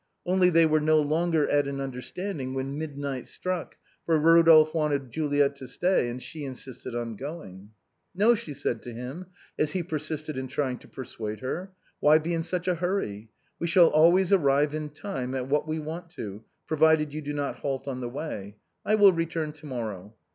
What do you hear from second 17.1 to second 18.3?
you do not halt on the